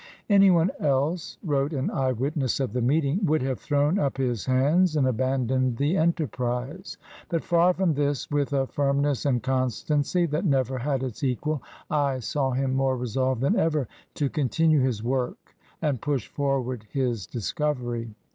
Any 0.31 0.49
one 0.49 0.71
else/* 0.79 1.37
wrote 1.43 1.73
an 1.73 1.91
eye 1.91 2.11
witness 2.13 2.59
of 2.59 2.73
the 2.73 2.81
meet 2.81 3.05
ing, 3.05 3.19
''would 3.19 3.43
have 3.43 3.59
thrown 3.59 3.99
up 3.99 4.17
his 4.17 4.47
hands 4.47 4.95
and 4.95 5.05
aban 5.05 5.45
doned 5.45 5.77
the 5.77 5.95
enterprise; 5.95 6.97
but 7.29 7.43
far 7.43 7.71
from 7.75 7.93
this, 7.93 8.27
with 8.31 8.51
a 8.51 8.65
firmness 8.65 9.27
and 9.27 9.43
constancy 9.43 10.25
that 10.25 10.43
never 10.43 10.79
had 10.79 11.03
its 11.03 11.23
equal, 11.23 11.61
I 11.87 12.17
saw 12.17 12.49
him 12.49 12.73
more 12.73 12.97
resolved 12.97 13.41
than 13.41 13.59
ever 13.59 13.87
to 14.15 14.27
continue 14.27 14.79
his 14.81 15.03
work 15.03 15.55
and 15.83 16.01
push 16.01 16.27
forward 16.27 16.87
his 16.89 17.27
discovery.'' 17.27 18.09